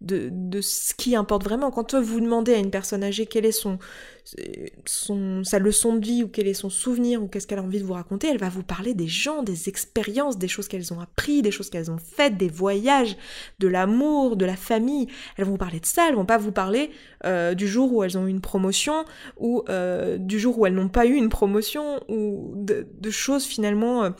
de, 0.00 0.60
ce 0.60 0.94
qui 0.94 1.16
importe 1.16 1.44
vraiment. 1.44 1.70
Quand 1.70 1.94
vous 1.94 2.20
demandez 2.20 2.54
à 2.54 2.58
une 2.58 2.70
personne 2.70 3.02
âgée 3.02 3.26
quelle 3.26 3.46
est 3.46 3.52
son, 3.52 3.78
son, 4.84 5.42
sa 5.44 5.58
leçon 5.58 5.96
de 5.96 6.04
vie 6.04 6.22
ou 6.22 6.28
quel 6.28 6.46
est 6.46 6.54
son 6.54 6.68
souvenir 6.70 7.22
ou 7.22 7.28
qu'est-ce 7.28 7.46
qu'elle 7.46 7.58
a 7.58 7.62
envie 7.62 7.78
de 7.78 7.84
vous 7.84 7.94
raconter, 7.94 8.28
elle 8.28 8.38
va 8.38 8.48
vous 8.48 8.62
parler 8.62 8.94
des 8.94 9.08
gens, 9.08 9.42
des 9.42 9.68
expériences, 9.68 10.38
des 10.38 10.48
choses 10.48 10.68
qu'elles 10.68 10.92
ont 10.92 11.00
appris, 11.00 11.42
des 11.42 11.50
choses 11.50 11.70
qu'elles 11.70 11.90
ont 11.90 11.98
faites, 11.98 12.36
des 12.36 12.48
voyages, 12.48 13.16
de 13.58 13.68
l'amour, 13.68 14.36
de 14.36 14.44
la 14.44 14.56
famille. 14.56 15.06
Elles 15.36 15.44
vont 15.44 15.52
vous 15.52 15.58
parler 15.58 15.80
de 15.80 15.86
ça, 15.86 16.08
elles 16.08 16.16
vont 16.16 16.26
pas 16.26 16.38
vous 16.38 16.52
parler 16.52 16.90
euh, 17.24 17.54
du 17.54 17.66
jour 17.66 17.92
où 17.92 18.04
elles 18.04 18.18
ont 18.18 18.26
eu 18.26 18.30
une 18.30 18.40
promotion 18.40 19.04
ou 19.38 19.62
euh, 19.68 20.18
du 20.18 20.38
jour 20.38 20.58
où 20.58 20.66
elles 20.66 20.74
n'ont 20.74 20.88
pas 20.88 21.06
eu 21.06 21.14
une 21.14 21.28
promotion 21.30 22.00
ou 22.08 22.52
de, 22.56 22.86
de 22.92 23.10
choses 23.10 23.44
finalement 23.44 24.04
euh, 24.04 24.10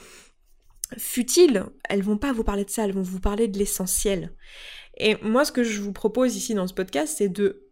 futiles. 0.97 1.64
Elles 1.88 2.02
vont 2.02 2.19
pas 2.19 2.33
vous 2.33 2.45
parler 2.45 2.64
de 2.64 2.71
ça, 2.71 2.85
elles 2.85 2.95
vont 2.95 3.02
vous 3.02 3.21
parler 3.21 3.49
de 3.49 3.59
l'essentiel. 3.59 4.33
Et 4.96 5.16
moi, 5.22 5.44
ce 5.44 5.52
que 5.52 5.64
je 5.64 5.80
vous 5.80 5.92
propose 5.92 6.36
ici 6.36 6.54
dans 6.54 6.66
ce 6.66 6.74
podcast, 6.74 7.14
c'est 7.18 7.28
de 7.28 7.68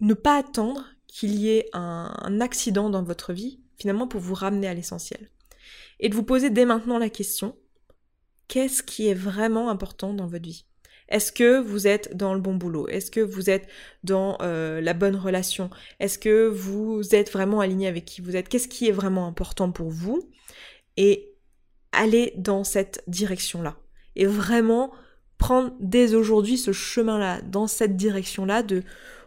ne 0.00 0.14
pas 0.14 0.36
attendre 0.36 0.84
qu'il 1.06 1.34
y 1.34 1.50
ait 1.50 1.68
un, 1.72 2.40
accident 2.40 2.90
dans 2.90 3.02
votre 3.02 3.32
vie, 3.32 3.60
finalement, 3.76 4.08
pour 4.08 4.20
vous 4.20 4.34
ramener 4.34 4.66
à 4.66 4.74
l'essentiel. 4.74 5.30
Et 6.00 6.08
de 6.08 6.14
vous 6.14 6.22
poser 6.22 6.50
dès 6.50 6.64
maintenant 6.64 6.98
la 6.98 7.08
question, 7.08 7.56
qu'est-ce 8.48 8.82
qui 8.82 9.08
est 9.08 9.14
vraiment 9.14 9.70
important 9.70 10.12
dans 10.12 10.26
votre 10.26 10.44
vie? 10.44 10.66
Est-ce 11.08 11.30
que 11.30 11.60
vous 11.60 11.86
êtes 11.86 12.16
dans 12.16 12.34
le 12.34 12.40
bon 12.40 12.54
boulot? 12.54 12.88
Est-ce 12.88 13.10
que 13.10 13.20
vous 13.20 13.48
êtes 13.48 13.68
dans 14.02 14.38
euh, 14.40 14.80
la 14.80 14.92
bonne 14.92 15.14
relation? 15.14 15.70
Est-ce 16.00 16.18
que 16.18 16.48
vous 16.48 17.14
êtes 17.14 17.30
vraiment 17.30 17.60
aligné 17.60 17.86
avec 17.86 18.04
qui 18.04 18.20
vous 18.20 18.34
êtes? 18.34 18.48
Qu'est-ce 18.48 18.66
qui 18.66 18.88
est 18.88 18.92
vraiment 18.92 19.26
important 19.26 19.70
pour 19.70 19.88
vous? 19.88 20.28
Et 20.96 21.36
allez 21.92 22.32
dans 22.36 22.64
cette 22.64 23.04
direction-là. 23.06 23.76
Et 24.16 24.26
vraiment 24.26 24.92
prendre 25.38 25.72
dès 25.80 26.14
aujourd'hui 26.14 26.58
ce 26.58 26.72
chemin-là, 26.72 27.40
dans 27.42 27.66
cette 27.66 27.96
direction-là, 27.96 28.62
de 28.62 28.82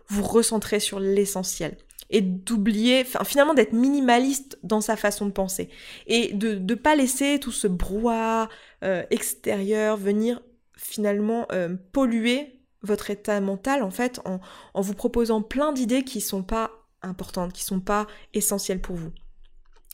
vous 0.08 0.24
recentrer 0.24 0.80
sur 0.80 1.00
l'essentiel 1.00 1.78
et 2.10 2.22
d'oublier, 2.22 3.06
finalement 3.25 3.54
d'être 3.54 3.74
minimaliste 3.74 4.58
dans 4.63 4.82
sa 4.82 4.96
façon 4.96 5.28
de 5.28 5.32
penser 5.32 5.70
et 6.08 6.34
de 6.34 6.56
ne 6.56 6.75
pas 6.75 6.96
laisser 6.96 7.39
tout 7.39 7.51
ce 7.51 7.68
brouhaha 7.68 8.50
euh, 8.84 9.04
extérieur 9.12 9.96
venir 9.98 10.42
finalement 10.75 11.46
euh, 11.51 11.75
polluer 11.92 12.62
votre 12.82 13.12
état 13.12 13.39
mental 13.42 13.84
en 13.84 13.92
fait 13.92 14.22
en, 14.25 14.39
en 14.74 14.82
vous 14.82 14.94
proposant 14.94 15.42
plein 15.42 15.72
d'idées 15.72 16.04
qui 16.04 16.22
sont 16.22 16.44
pas 16.44 16.72
importantes, 17.04 17.54
qui 17.54 17.63
sont 17.63 17.80
pas 17.80 18.08
essentielles 18.34 18.82
pour 18.82 18.96
vous. 18.96 19.12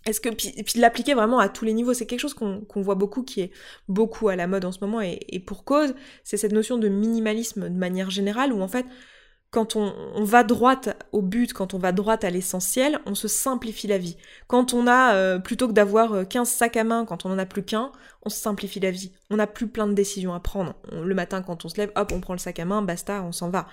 Est-ce 0.06 0.22
que 0.22 0.30
puis, 0.30 0.52
puis 0.64 0.80
l'appliquer 0.80 1.14
vraiment 1.14 1.40
à 1.40 1.50
tous 1.50 1.66
les 1.66 1.74
niveaux, 1.74 1.94
c'est 1.94 2.06
quelque 2.06 2.20
chose 2.20 2.36
qu'on 2.36 2.82
voit 2.82 2.96
beaucoup, 2.96 3.24
qui 3.24 3.42
est 3.42 3.52
beaucoup 3.88 4.30
à 4.30 4.36
la 4.36 4.48
mode 4.48 4.66
en 4.66 4.72
ce 4.72 4.80
moment 4.82 5.02
et, 5.02 5.20
et 5.30 5.40
pour 5.40 5.64
cause, 5.64 5.96
c'est 6.24 6.38
cette 6.38 6.52
notion 6.52 6.78
de 6.78 6.88
minimalisme 6.88 7.70
de 7.70 7.78
manière 7.78 8.10
générale 8.10 8.54
où 8.54 8.62
en 8.62 8.68
fait 8.68 8.86
quand 9.56 9.78
on, 9.78 10.24
va 10.26 10.44
droite 10.44 11.02
au 11.14 11.22
but, 11.22 11.54
quand 11.54 11.74
on 11.74 11.78
va 11.78 11.94
droite 11.94 12.26
à 12.26 12.30
l'essentiel, 12.30 13.00
on 13.06 13.16
se 13.16 13.30
simplifie 13.30 13.88
la 13.88 13.98
vie. 13.98 14.18
Quand 14.48 14.74
on 14.74 14.86
a, 14.86 15.16
euh, 15.16 15.40
plutôt 15.40 15.70
que 15.70 15.72
d'avoir 15.72 16.28
15 16.28 16.46
euh, 16.46 16.52
sacs 16.52 16.76
à 16.76 16.84
main, 16.84 17.06
quand 17.06 17.26
on 17.26 17.30
n'en 17.30 17.38
a 17.38 17.46
plus 17.46 17.64
qu'un, 17.64 17.94
on 18.24 18.30
se 18.30 18.38
simplifie 18.38 18.82
la 18.82 18.92
vie. 18.92 19.14
On 19.30 19.38
n'a 19.38 19.48
plus 19.48 19.70
plein 19.70 19.88
de 19.88 19.94
décisions 19.94 20.34
à 20.34 20.42
prendre. 20.42 20.76
le 20.92 21.16
matin, 21.16 21.42
quand 21.42 21.64
on 21.64 21.70
se 21.70 21.78
lève, 21.78 21.90
hop, 21.96 22.12
on 22.12 22.20
prend 22.20 22.34
le 22.34 22.40
sac 22.40 22.60
à 22.60 22.66
main, 22.66 22.82
basta, 22.82 23.24
on 23.24 23.32
s'en 23.32 23.50
va. 23.50 23.68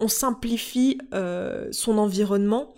On 0.00 0.08
simplifie 0.08 0.98
euh, 1.14 1.68
son 1.70 1.98
environnement 1.98 2.74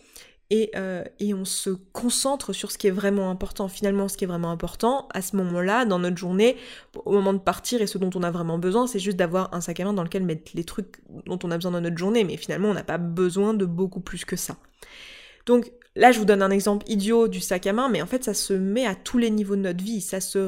euh, 0.52 1.02
et, 1.18 1.34
on 1.34 1.44
se 1.44 1.70
concentre 1.70 2.52
sur 2.52 2.70
ce 2.70 2.78
qui 2.78 2.86
est 2.86 2.92
vraiment 2.92 3.30
important. 3.30 3.66
Finalement, 3.68 4.08
ce 4.08 4.16
qui 4.16 4.24
est 4.24 4.28
vraiment 4.28 4.50
important, 4.50 5.08
à 5.12 5.20
ce 5.20 5.34
moment-là, 5.36 5.84
dans 5.84 5.98
notre 5.98 6.16
journée, 6.16 6.56
au 7.04 7.12
moment 7.12 7.32
de 7.32 7.38
partir 7.38 7.82
et 7.82 7.86
ce 7.88 7.98
dont 7.98 8.10
on 8.14 8.22
a 8.22 8.30
vraiment 8.30 8.58
besoin, 8.58 8.86
c'est 8.86 9.00
juste 9.00 9.16
d'avoir 9.16 9.52
un 9.52 9.60
sac 9.60 9.80
à 9.80 9.84
main 9.84 9.92
dans 9.92 10.04
lequel 10.04 10.22
mettre 10.22 10.52
les 10.54 10.64
trucs 10.64 10.98
dont 11.26 11.38
on 11.42 11.50
a 11.50 11.56
besoin 11.56 11.72
dans 11.72 11.80
notre 11.80 11.98
journée, 11.98 12.22
mais 12.22 12.36
finalement, 12.36 12.68
on 12.68 12.74
n'a 12.74 12.84
pas 12.84 12.98
besoin 12.98 13.54
de 13.54 13.64
beaucoup 13.64 14.00
plus 14.00 14.24
que 14.24 14.36
ça. 14.36 14.56
Donc 15.46 15.72
là, 15.96 16.12
je 16.12 16.18
vous 16.20 16.24
donne 16.24 16.42
un 16.42 16.50
exemple 16.50 16.84
idiot 16.88 17.26
du 17.26 17.40
sac 17.40 17.66
à 17.66 17.72
main, 17.72 17.88
mais 17.88 18.00
en 18.00 18.06
fait, 18.06 18.22
ça 18.22 18.34
se 18.34 18.52
met 18.52 18.86
à 18.86 18.94
tous 18.94 19.18
les 19.18 19.30
niveaux 19.30 19.56
de 19.56 19.62
notre 19.62 19.82
vie. 19.82 20.00
Ça 20.00 20.20
se 20.20 20.38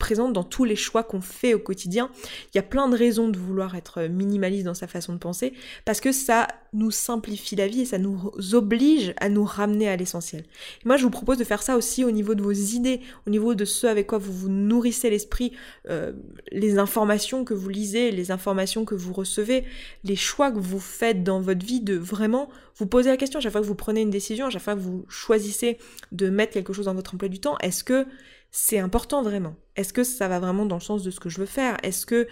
présente 0.00 0.32
dans 0.32 0.42
tous 0.42 0.64
les 0.64 0.74
choix 0.74 1.04
qu'on 1.04 1.20
fait 1.20 1.54
au 1.54 1.60
quotidien. 1.60 2.10
Il 2.52 2.56
y 2.56 2.58
a 2.58 2.64
plein 2.64 2.88
de 2.88 2.96
raisons 2.96 3.28
de 3.28 3.38
vouloir 3.38 3.76
être 3.76 4.02
minimaliste 4.08 4.64
dans 4.64 4.74
sa 4.74 4.88
façon 4.88 5.12
de 5.12 5.18
penser, 5.18 5.52
parce 5.84 6.00
que 6.00 6.10
ça 6.10 6.48
nous 6.72 6.90
simplifie 6.90 7.54
la 7.54 7.68
vie 7.68 7.82
et 7.82 7.84
ça 7.84 7.98
nous 7.98 8.32
oblige 8.52 9.14
à 9.18 9.28
nous 9.28 9.44
ramener 9.44 9.88
à 9.88 9.96
l'essentiel. 9.96 10.44
Moi, 10.84 10.96
je 10.96 11.04
vous 11.04 11.10
propose 11.10 11.38
de 11.38 11.44
faire 11.44 11.62
ça 11.62 11.76
aussi 11.76 12.04
au 12.04 12.10
niveau 12.10 12.34
de 12.34 12.42
vos 12.42 12.52
idées, 12.52 13.00
au 13.26 13.30
niveau 13.30 13.54
de 13.54 13.64
ce 13.64 13.86
avec 13.86 14.08
quoi 14.08 14.18
vous 14.18 14.32
vous 14.32 14.48
nourrissez 14.48 15.10
l'esprit, 15.10 15.52
euh, 15.88 16.12
les 16.50 16.78
informations 16.78 17.44
que 17.44 17.54
vous 17.54 17.68
lisez, 17.68 18.10
les 18.10 18.30
informations 18.30 18.84
que 18.84 18.94
vous 18.94 19.12
recevez, 19.12 19.64
les 20.04 20.16
choix 20.16 20.50
que 20.50 20.58
vous 20.58 20.80
faites 20.80 21.22
dans 21.22 21.40
votre 21.40 21.64
vie, 21.64 21.80
de 21.80 21.96
vraiment 21.96 22.48
vous 22.76 22.86
poser 22.86 23.10
la 23.10 23.16
question 23.16 23.38
à 23.38 23.42
chaque 23.42 23.52
fois 23.52 23.60
que 23.60 23.66
vous 23.66 23.74
prenez 23.74 24.00
une 24.00 24.10
décision, 24.10 24.46
à 24.46 24.50
chaque 24.50 24.62
fois 24.62 24.74
que 24.74 24.80
vous 24.80 25.04
choisissez 25.08 25.76
de 26.12 26.30
mettre 26.30 26.52
quelque 26.52 26.72
chose 26.72 26.86
dans 26.86 26.94
votre 26.94 27.14
emploi 27.14 27.28
du 27.28 27.38
temps, 27.38 27.58
est-ce 27.58 27.84
que 27.84 28.06
c'est 28.52 28.78
important 28.78 29.22
vraiment 29.22 29.54
Est-ce 29.76 29.92
que 29.92 30.02
ça 30.02 30.26
va 30.26 30.40
vraiment 30.40 30.66
dans 30.66 30.76
le 30.76 30.80
sens 30.80 31.04
de 31.04 31.10
ce 31.10 31.20
que 31.20 31.28
je 31.28 31.38
veux 31.38 31.46
faire? 31.46 31.76
Est-ce 31.84 32.04
que 32.04 32.26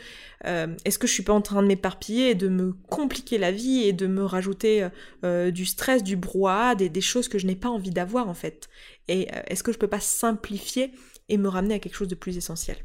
euh, 0.47 0.75
est-ce 0.85 0.99
que 0.99 1.07
je 1.07 1.13
suis 1.13 1.23
pas 1.23 1.33
en 1.33 1.41
train 1.41 1.63
de 1.63 1.69
m'éparpiller 1.69 2.31
et 2.31 2.35
de 2.35 2.49
me 2.49 2.73
compliquer 2.73 3.39
la 3.39 3.53
vie 3.53 3.85
et 3.85 3.93
de 3.93 4.07
me 4.09 4.25
rajouter 4.25 4.83
euh, 4.83 4.89
euh, 5.25 5.51
du 5.53 5.65
stress, 5.65 6.03
du 6.03 6.17
brouhaha, 6.17 6.75
des, 6.75 7.01
choses 7.01 7.29
que 7.29 7.39
je 7.39 7.47
n'ai 7.47 7.55
pas 7.55 7.69
envie 7.69 7.93
d'avoir 7.93 8.29
en 8.29 8.35
fait? 8.35 8.69
Et 9.07 9.29
est-ce 9.47 9.63
que 9.63 9.73
je 9.73 9.79
peux 9.79 9.89
pas 9.89 10.01
simplifier 10.01 10.93
et 11.29 11.39
me 11.39 11.49
ramener 11.49 11.75
à 11.75 11.79
quelque 11.79 11.95
chose 11.95 12.09
de 12.09 12.17
plus 12.17 12.37
essentiel? 12.37 12.77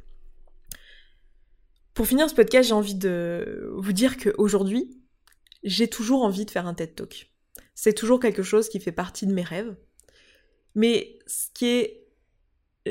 Pour 1.96 2.08
finir 2.08 2.30
ce 2.30 2.36
podcast, 2.36 2.70
j'ai 2.70 2.76
envie 2.76 2.96
de 2.96 3.72
vous 3.76 3.94
dire 3.94 4.18
qu'aujourd'hui, 4.18 4.90
j'ai 5.64 5.88
toujours 5.88 6.24
envie 6.24 6.46
de 6.46 6.52
faire 6.52 6.68
un 6.68 6.74
TED 6.74 6.96
Talk. 6.96 7.32
C'est 7.76 7.94
toujours 7.94 8.20
quelque 8.20 8.44
chose 8.44 8.70
qui 8.70 8.80
fait 8.80 8.92
partie 8.92 9.26
de 9.26 9.34
mes 9.34 9.44
rêves. 9.44 9.76
Mais 10.76 11.20
ce 11.28 11.48
qui 11.54 11.68
est 11.68 12.03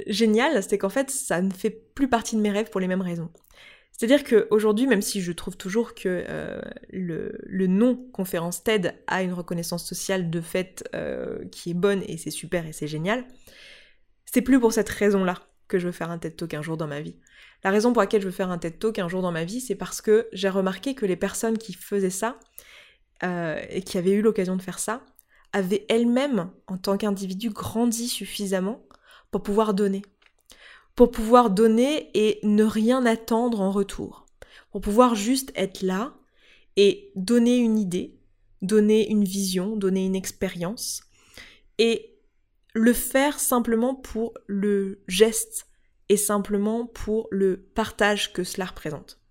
génial, 0.07 0.63
c'est 0.63 0.79
qu'en 0.79 0.89
fait, 0.89 1.11
ça 1.11 1.41
ne 1.43 1.53
fait 1.53 1.71
plus 1.71 2.09
partie 2.09 2.37
de 2.37 2.41
mes 2.41 2.51
rêves 2.51 2.71
pour 2.71 2.81
les 2.81 2.89
mêmes 2.89 3.03
raisons. 3.03 3.31
C'est-à-dire 3.93 4.25
qu'aujourd'hui, 4.25 4.87
même 4.87 5.03
si 5.03 5.21
je 5.21 5.33
trouve 5.33 5.57
toujours 5.57 5.95
que 5.95 6.25
euh, 6.29 6.61
le, 6.91 7.39
le, 7.45 7.67
nom 7.67 7.97
conférence 8.13 8.65
TED 8.65 8.95
a 9.07 9.23
une 9.23 9.33
reconnaissance 9.33 9.87
sociale 9.87 10.31
de 10.31 10.41
fait 10.41 10.89
euh, 10.95 11.45
qui 11.53 11.71
est 11.71 11.75
bonne 11.75 12.03
et 12.09 12.17
c'est 12.17 12.31
super 12.31 12.67
et 12.67 12.73
c'est 12.73 12.87
génial, 12.87 13.25
c'est 14.25 14.41
plus 14.41 14.59
pour 14.59 14.73
cette 14.73 14.89
raison-là 14.89 15.39
que 15.69 15.79
je 15.79 15.87
veux 15.87 15.93
faire 15.93 16.11
un 16.11 16.19
TED 16.19 16.37
Talk 16.37 16.55
un 16.55 16.63
jour 16.63 16.77
dans 16.77 16.87
ma 16.87 17.01
vie. 17.01 17.17
La 17.65 17.71
raison 17.71 17.93
pour 17.93 18.03
laquelle 18.03 18.23
je 18.23 18.27
veux 18.27 18.33
faire 18.33 18.51
un 18.51 18.59
TED 18.59 18.79
Talk 18.79 18.99
un 18.99 19.09
jour 19.09 19.23
dans 19.23 19.31
ma 19.31 19.45
vie, 19.45 19.61
c'est 19.61 19.75
parce 19.75 20.01
que 20.01 20.27
j'ai 20.33 20.49
remarqué 20.49 20.95
que 20.95 21.07
les 21.07 21.17
personnes 21.17 21.59
qui 21.59 21.75
faisaient 21.75 22.11
ça 22.11 22.41
euh, 23.23 23.63
et 23.69 23.83
qui 23.83 23.99
avaient 23.99 24.13
eu 24.13 24.23
l'occasion 24.23 24.57
de 24.57 24.63
faire 24.63 24.79
ça 24.79 25.05
avaient 25.53 25.85
elles-mêmes, 25.89 26.51
en 26.67 26.79
tant 26.79 26.97
qu'individu, 26.97 27.51
grandi 27.51 28.09
suffisamment 28.09 28.83
pour 29.33 29.43
pouvoir 29.43 29.75
donner. 29.75 30.03
Pour 30.95 31.11
pouvoir 31.11 31.51
donner 31.51 32.11
et 32.15 32.39
ne 32.45 32.63
rien 32.63 33.05
attendre 33.05 33.61
en 33.61 33.73
retour. 33.73 34.27
Pour 34.71 34.81
pouvoir 34.81 35.17
juste 35.17 35.51
être 35.57 35.83
là 35.83 36.15
et 36.77 37.11
donner 37.17 37.57
une 37.57 37.79
idée, 37.79 38.15
donner 38.61 39.11
une 39.11 39.25
vision, 39.25 39.75
donner 39.75 40.05
une 40.05 40.15
expérience. 40.15 41.03
Et 41.79 42.15
le 42.75 42.93
faire 42.93 43.41
simplement 43.41 43.95
pour 43.95 44.35
le 44.47 45.03
geste 45.09 45.67
et 46.09 46.17
simplement 46.17 46.87
pour 46.87 47.27
le 47.31 47.57
partage 47.57 48.33
que 48.33 48.45
cela 48.45 48.67
représente. 48.67 49.22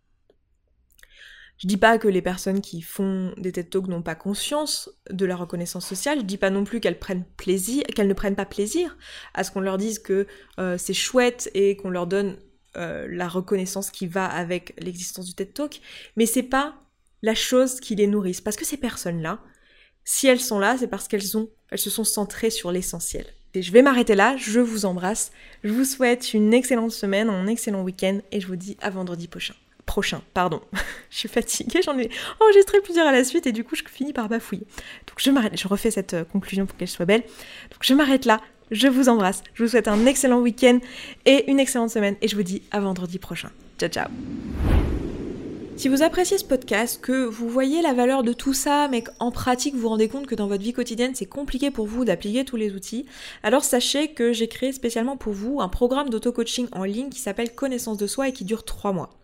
Je 1.62 1.68
dis 1.68 1.78
pas 1.78 2.00
que 2.00 2.08
les 2.08 2.24
personnes 2.24 2.60
qui 2.60 2.82
font 2.82 3.36
des 3.38 3.52
TED 3.52 3.70
Talks 3.70 3.88
n'ont 3.88 4.02
pas 4.02 4.16
conscience 4.16 4.90
de 5.12 5.28
la 5.28 5.36
reconnaissance 5.36 5.86
sociale. 5.86 6.22
Je 6.22 6.24
dis 6.24 6.38
pas 6.38 6.50
non 6.50 6.64
plus 6.64 6.80
qu'elles 6.80 6.98
prennent 6.98 7.24
plaisir, 7.38 7.84
qu'elles 7.84 8.08
ne 8.08 8.16
prennent 8.16 8.36
pas 8.36 8.48
plaisir 8.48 8.98
à 9.36 9.44
ce 9.44 9.52
qu'on 9.52 9.60
leur 9.60 9.78
dise 9.78 10.00
que 10.00 10.26
euh, 10.58 10.80
c'est 10.80 10.96
chouette 10.96 11.52
et 11.54 11.78
qu'on 11.78 11.92
leur 11.92 12.08
donne 12.08 12.38
euh, 12.78 13.08
la 13.12 13.28
reconnaissance 13.28 13.92
qui 13.92 14.08
va 14.08 14.26
avec 14.26 14.74
l'existence 14.80 15.28
du 15.28 15.36
TED 15.36 15.54
Talk. 15.54 15.82
Mais 16.16 16.26
c'est 16.26 16.42
pas 16.42 16.74
la 17.22 17.36
chose 17.36 17.80
qui 17.80 17.94
les 17.94 18.08
nourrisse. 18.08 18.42
Parce 18.42 18.58
que 18.58 18.66
ces 18.66 18.78
personnes-là, 18.78 19.40
si 20.04 20.26
elles 20.26 20.40
sont 20.40 20.58
là, 20.58 20.78
c'est 20.80 20.88
parce 20.88 21.08
qu'elles 21.08 21.38
ont, 21.38 21.48
elles 21.70 21.78
se 21.78 21.92
sont 21.92 22.04
centrées 22.04 22.50
sur 22.50 22.72
l'essentiel. 22.72 23.28
Et 23.54 23.62
je 23.62 23.72
vais 23.72 23.84
m'arrêter 23.84 24.16
là, 24.16 24.36
je 24.36 24.62
vous 24.62 24.86
embrasse, 24.86 25.32
je 25.64 25.72
vous 25.72 25.86
souhaite 25.86 26.34
une 26.34 26.56
excellente 26.56 26.92
semaine, 26.92 27.30
un 27.30 27.46
excellent 27.46 27.84
week-end 27.84 28.20
et 28.32 28.42
je 28.42 28.48
vous 28.48 28.56
dis 28.56 28.78
à 28.82 28.90
vendredi 28.90 29.28
prochain 29.28 29.54
prochain, 29.86 30.22
pardon. 30.34 30.62
je 31.10 31.18
suis 31.18 31.30
fatiguée, 31.30 31.82
j'en 31.84 31.98
ai 31.98 32.10
enregistré 32.40 32.80
plusieurs 32.82 33.08
à 33.08 33.12
la 33.12 33.24
suite 33.24 33.48
et 33.48 33.52
du 33.52 33.64
coup 33.64 33.76
je 33.76 33.84
finis 33.92 34.14
par 34.14 34.30
bafouiller. 34.30 34.66
Donc 35.08 35.18
je 35.18 35.32
m'arrête, 35.32 35.60
je 35.60 35.68
refais 35.68 35.92
cette 35.92 36.14
euh, 36.14 36.24
conclusion 36.24 36.66
pour 36.66 36.78
qu'elle 36.78 36.88
soit 36.88 37.06
belle. 37.06 37.22
Donc 37.22 37.80
je 37.82 37.94
m'arrête 37.94 38.26
là, 38.26 38.42
je 38.72 38.88
vous 38.88 39.10
embrasse, 39.10 39.44
je 39.54 39.64
vous 39.64 39.70
souhaite 39.70 39.88
un 39.88 40.06
excellent 40.06 40.40
week-end 40.40 40.80
et 41.26 41.50
une 41.52 41.60
excellente 41.60 41.90
semaine 41.90 42.16
et 42.22 42.28
je 42.28 42.36
vous 42.36 42.44
dis 42.44 42.62
à 42.72 42.80
vendredi 42.80 43.20
prochain. 43.20 43.50
Ciao 43.78 43.90
ciao 43.90 44.08
si 45.82 45.90
vous 45.90 46.04
appréciez 46.04 46.38
ce 46.38 46.46
podcast, 46.46 47.02
que 47.02 47.26
vous 47.26 47.50
voyez 47.50 47.82
la 47.82 47.94
valeur 47.94 48.22
de 48.22 48.34
tout 48.34 48.54
ça, 48.54 48.88
mais 48.88 49.02
qu'en 49.02 49.32
pratique 49.32 49.74
vous 49.74 49.82
vous 49.82 49.90
rendez 49.90 50.10
compte 50.10 50.28
que 50.28 50.36
dans 50.36 50.46
votre 50.46 50.62
vie 50.62 50.74
quotidienne 50.74 51.16
c'est 51.16 51.26
compliqué 51.26 51.72
pour 51.72 51.88
vous 51.88 52.06
d'appliquer 52.06 52.46
tous 52.46 52.56
les 52.56 52.76
outils, 52.76 53.08
alors 53.42 53.64
sachez 53.64 54.10
que 54.10 54.32
j'ai 54.32 54.48
créé 54.48 54.74
spécialement 54.74 55.18
pour 55.18 55.34
vous 55.34 55.60
un 55.60 55.70
programme 55.70 56.12
d'auto-coaching 56.12 56.68
en 56.72 56.84
ligne 56.84 57.10
qui 57.10 57.20
s'appelle 57.20 57.56
Connaissance 57.56 57.98
de 57.98 58.06
soi 58.06 58.28
et 58.28 58.32
qui 58.32 58.46
dure 58.46 58.64
3 58.64 58.94
mois. 58.94 59.21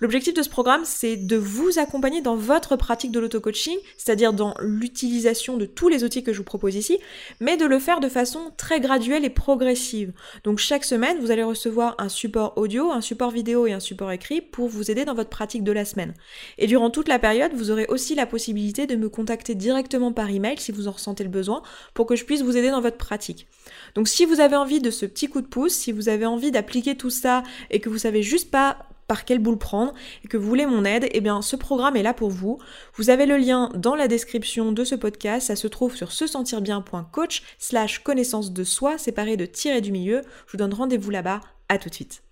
L'objectif 0.00 0.32
de 0.32 0.42
ce 0.42 0.48
programme, 0.48 0.82
c'est 0.84 1.16
de 1.16 1.36
vous 1.36 1.80
accompagner 1.80 2.20
dans 2.20 2.36
votre 2.36 2.76
pratique 2.76 3.10
de 3.10 3.18
l'auto-coaching, 3.18 3.76
c'est-à-dire 3.96 4.32
dans 4.32 4.54
l'utilisation 4.60 5.56
de 5.56 5.66
tous 5.66 5.88
les 5.88 6.04
outils 6.04 6.22
que 6.22 6.32
je 6.32 6.38
vous 6.38 6.44
propose 6.44 6.76
ici, 6.76 6.98
mais 7.40 7.56
de 7.56 7.66
le 7.66 7.80
faire 7.80 7.98
de 7.98 8.08
façon 8.08 8.52
très 8.56 8.78
graduelle 8.78 9.24
et 9.24 9.30
progressive. 9.30 10.12
Donc 10.44 10.58
chaque 10.58 10.84
semaine, 10.84 11.18
vous 11.18 11.32
allez 11.32 11.42
recevoir 11.42 11.96
un 11.98 12.08
support 12.08 12.52
audio, 12.56 12.92
un 12.92 13.00
support 13.00 13.32
vidéo 13.32 13.66
et 13.66 13.72
un 13.72 13.80
support 13.80 14.12
écrit 14.12 14.40
pour 14.40 14.68
vous 14.68 14.90
aider 14.90 15.04
dans 15.04 15.14
votre 15.14 15.30
pratique 15.30 15.64
de 15.64 15.72
la 15.72 15.84
semaine. 15.84 16.14
Et 16.58 16.68
durant 16.68 16.90
toute 16.90 17.08
la 17.08 17.18
période, 17.18 17.52
vous 17.54 17.72
aurez 17.72 17.86
aussi 17.88 18.14
la 18.14 18.26
possibilité 18.26 18.86
de 18.86 18.94
me 18.94 19.08
contacter 19.08 19.56
directement 19.56 20.12
par 20.12 20.30
email 20.30 20.58
si 20.58 20.70
vous 20.70 20.86
en 20.86 20.92
ressentez 20.92 21.24
le 21.24 21.30
besoin 21.30 21.62
pour 21.94 22.06
que 22.06 22.14
je 22.14 22.24
puisse 22.24 22.42
vous 22.42 22.56
aider 22.56 22.70
dans 22.70 22.80
votre 22.80 22.98
pratique. 22.98 23.48
Donc 23.96 24.06
si 24.06 24.24
vous 24.24 24.38
avez 24.38 24.56
envie 24.56 24.80
de 24.80 24.90
ce 24.90 25.06
petit 25.06 25.28
coup 25.28 25.40
de 25.40 25.46
pouce, 25.48 25.72
si 25.72 25.90
vous 25.90 26.08
avez 26.08 26.26
envie 26.26 26.52
d'appliquer 26.52 26.96
tout 26.96 27.10
ça 27.10 27.42
et 27.70 27.80
que 27.80 27.88
vous 27.88 27.98
savez 27.98 28.22
juste 28.22 28.52
pas 28.52 28.87
par 29.08 29.24
quelle 29.24 29.40
boule 29.40 29.58
prendre 29.58 29.92
et 30.24 30.28
que 30.28 30.36
vous 30.36 30.46
voulez 30.46 30.66
mon 30.66 30.84
aide, 30.84 31.08
eh 31.10 31.20
bien 31.20 31.42
ce 31.42 31.56
programme 31.56 31.96
est 31.96 32.02
là 32.04 32.14
pour 32.14 32.30
vous. 32.30 32.58
Vous 32.94 33.10
avez 33.10 33.26
le 33.26 33.36
lien 33.36 33.70
dans 33.74 33.96
la 33.96 34.06
description 34.06 34.70
de 34.70 34.84
ce 34.84 34.94
podcast, 34.94 35.48
ça 35.48 35.56
se 35.56 35.66
trouve 35.66 35.96
sur 35.96 36.12
se 36.12 36.28
sentir 36.28 36.60
bien.coach 36.60 37.42
slash 37.58 37.98
connaissance 38.00 38.52
de 38.52 38.62
soi 38.62 38.98
séparé 38.98 39.36
de 39.36 39.46
tirer 39.46 39.80
du 39.80 39.90
milieu. 39.90 40.22
Je 40.46 40.52
vous 40.52 40.58
donne 40.58 40.74
rendez-vous 40.74 41.10
là-bas, 41.10 41.40
à 41.68 41.78
tout 41.78 41.88
de 41.88 41.94
suite. 41.94 42.27